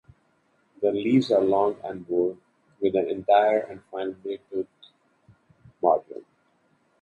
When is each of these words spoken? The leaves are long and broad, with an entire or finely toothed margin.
The 0.81 0.91
leaves 0.91 1.31
are 1.31 1.41
long 1.43 1.75
and 1.83 2.07
broad, 2.07 2.35
with 2.81 2.95
an 2.95 3.07
entire 3.07 3.67
or 3.69 3.83
finely 3.91 4.41
toothed 4.51 4.67
margin. 5.79 6.25